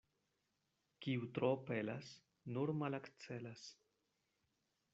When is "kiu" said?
1.05-1.27